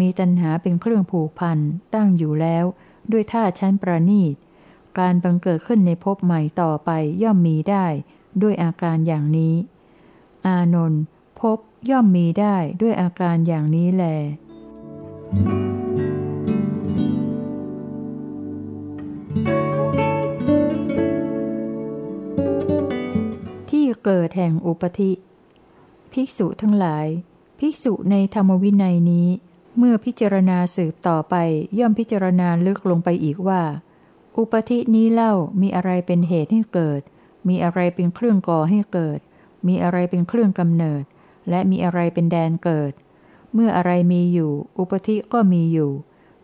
[0.00, 1.58] มีตัณหาเป็นเครื่องผูกพัน
[1.94, 2.64] ตั้งอยู่แล้ว
[3.12, 4.34] ด้วยท่าชั้นประณีต
[4.98, 6.90] การบังเกิดขึ้นในภพใหม่ต่อไป
[7.22, 7.86] ย่อมมีได้
[8.42, 9.54] ด้วยอาการอย่างนี้
[10.46, 11.02] อานนท์
[11.40, 11.58] ภพ
[11.90, 15.81] ย่อมมีได้ด้วยอาการอย่างนี้แลที่
[24.04, 25.12] เกิดแห่งอุปธิ
[26.12, 27.06] ภิกษุทั้งหลาย
[27.58, 29.28] ภิกษุในธรรมวินัยนี้
[29.78, 31.34] เมื่อพิจารณาสืบต่อไป
[31.78, 33.62] ย่อมพิจารณาลึกลงไปอีกว่า
[34.38, 37.00] อุปธินี้เล่ามีอะไรเป็นเหตุให้เกิด
[37.48, 39.18] มีอะไรเป็นเครื่องก่อให้เกิด
[39.66, 41.02] มีอะไรเป็นเครื่องกำเนิด
[41.50, 42.92] และมีอะไรเป็นแดนเกิด
[43.54, 45.92] เมื่ออะไรมีอยู่ อุปธิก็มีอยู่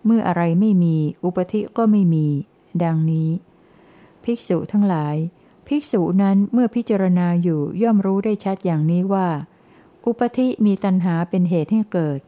[0.05, 2.27] เมื่ออะไรไม่มี อุปธิก็ไม่มี
[2.85, 3.29] ดังนี้
[4.25, 5.17] ภิกษุทั้งหลาย
[5.69, 9.29] ภิกษุนั้นเมื่อพิจารณาอยู่ย่อมรู้ได้ชัดอย่างนี้ว่า
[10.07, 12.19] อุปธิมีตัณหาเป็นเหตุให้เกิด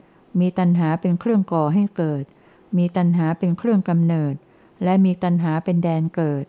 [0.40, 2.24] มีตัณหาเป็นเครื่องก่อให้เกิด
[2.76, 4.34] มีตัณหาเป็นเครื่องกำเนิด
[4.84, 6.44] และมีตัณหาเป็นแดนเกิด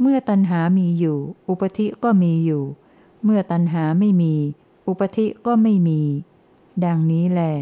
[0.00, 2.64] เมื่อตัณหามีอยู่ อุปธิก็มีอยู่
[3.24, 4.34] เมื่อตัณหาไม่มี
[4.88, 6.00] อุปธิก็ไม่มี
[6.84, 7.54] ดังนี้แหละ